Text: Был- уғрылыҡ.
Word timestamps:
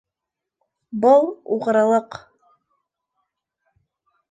Был- 1.03 1.27
уғрылыҡ. 1.59 2.19